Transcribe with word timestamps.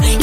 now. 0.00 0.21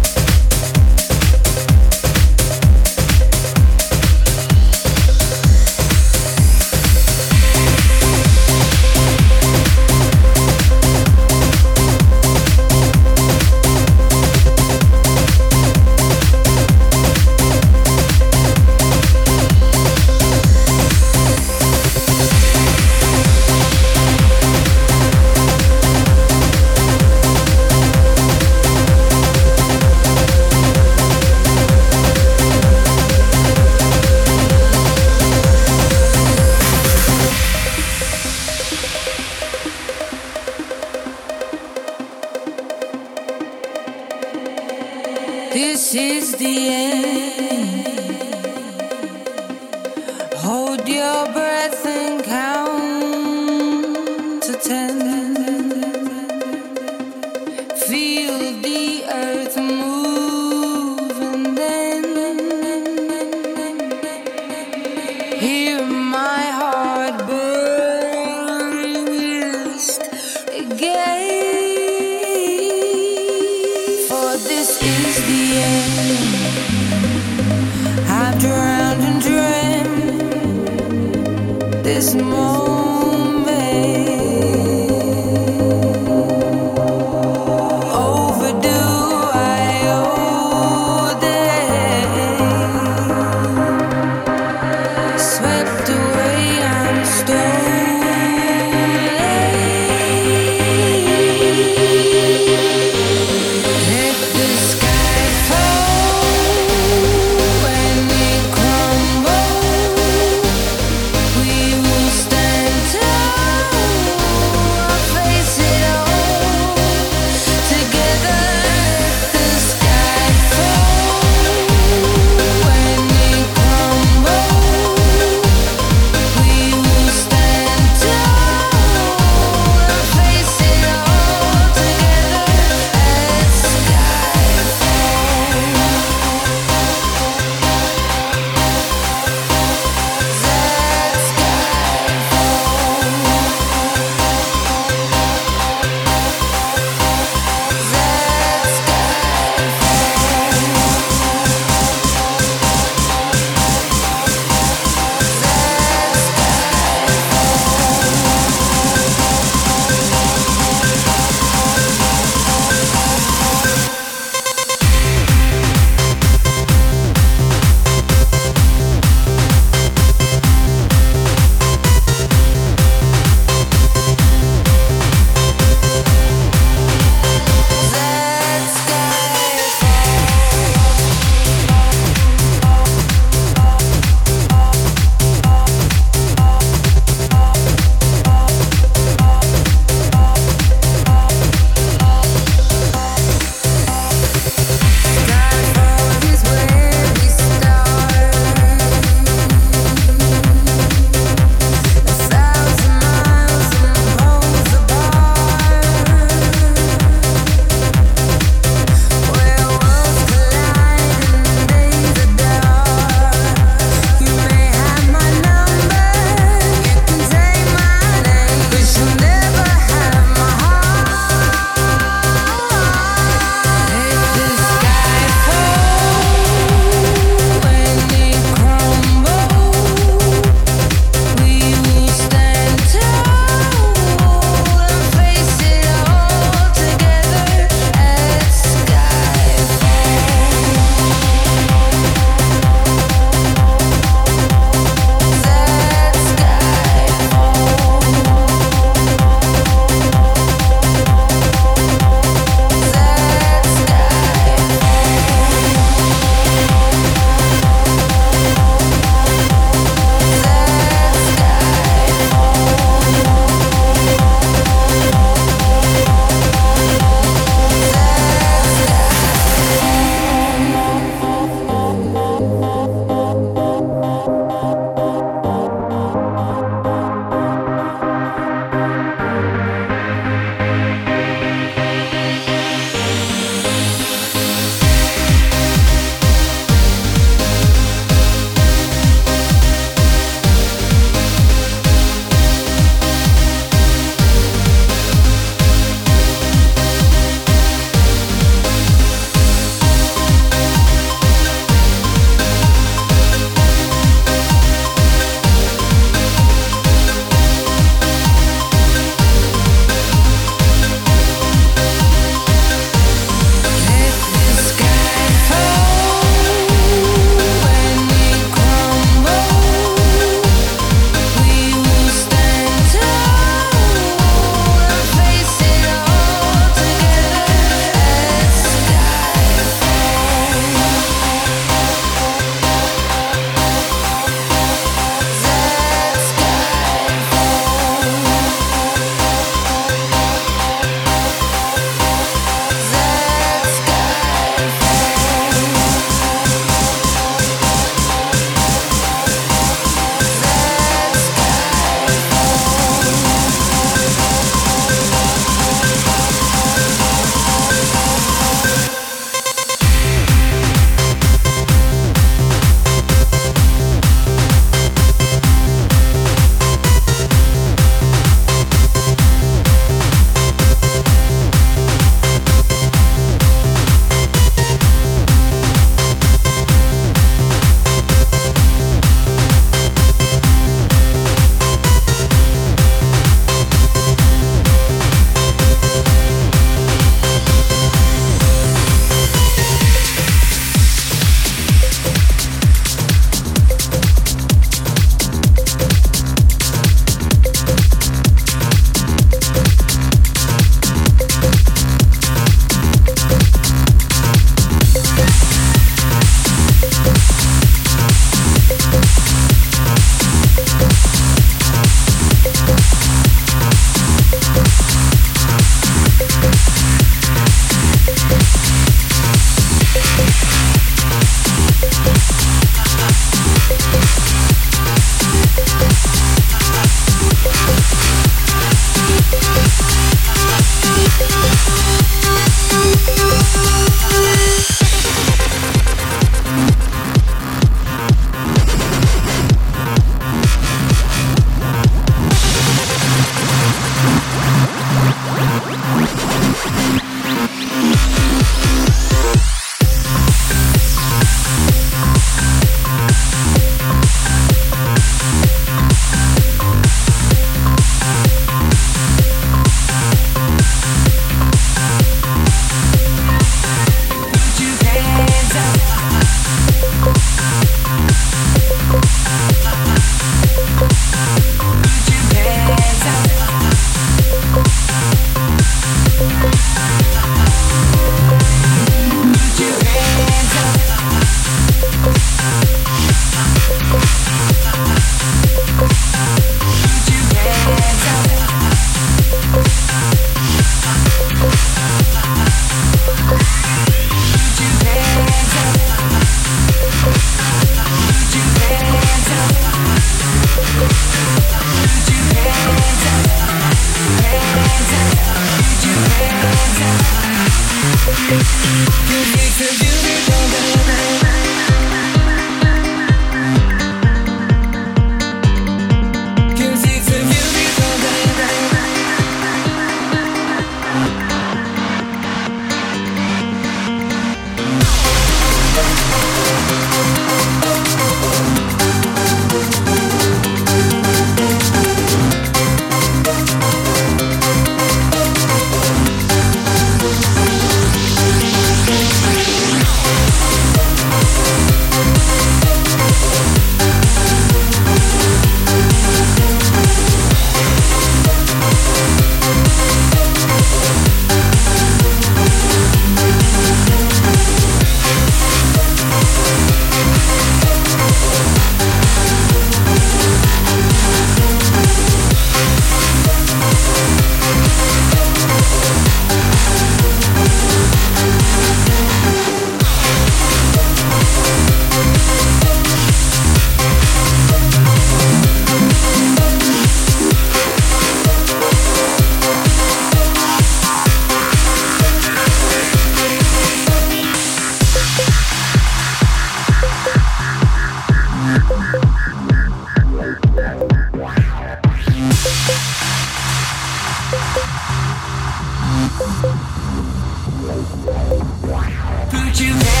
Put 599.31 599.61
you 599.61 599.73
never 599.73 600.00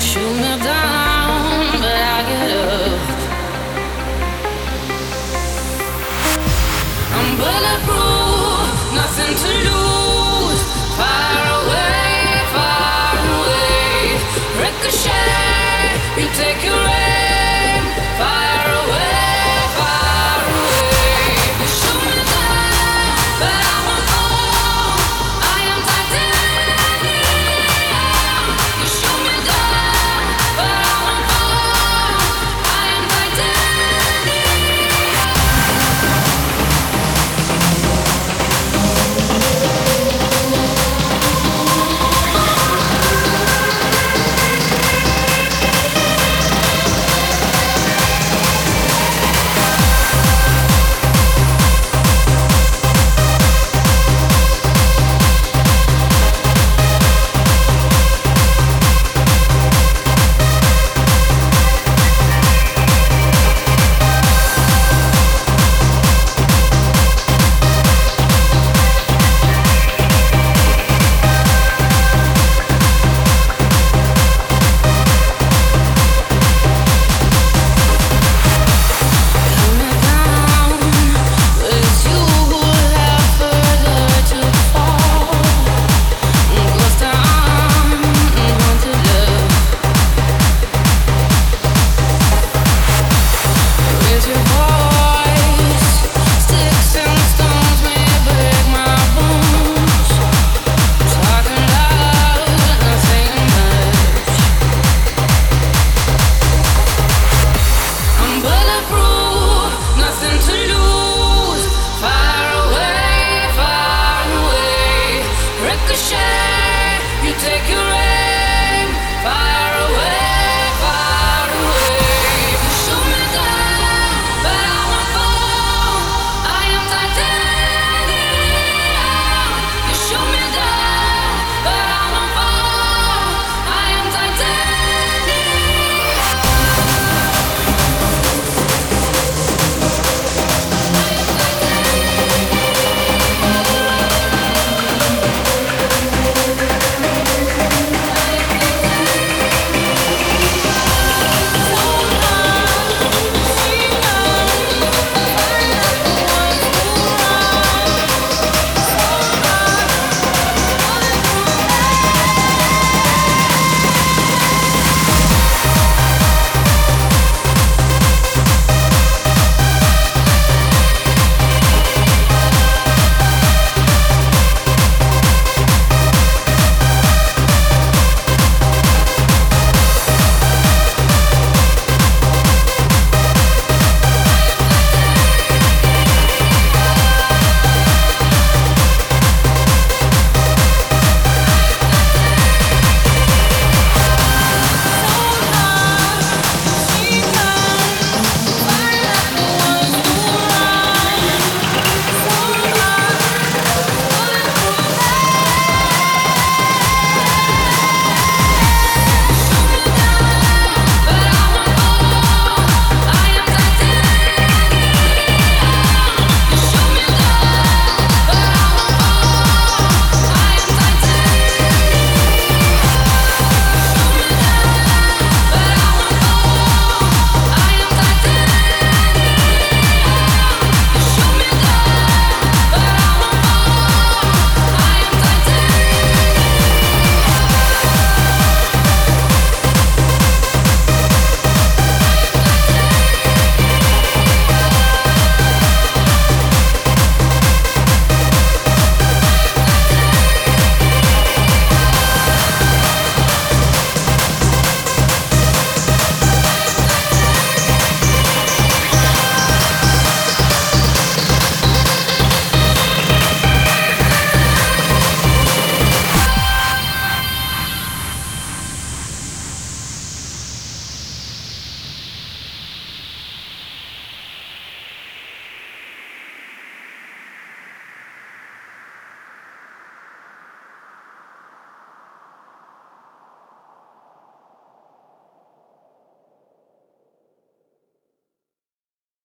Shoot 0.00 0.32
me 0.36 0.64
down. 0.64 1.07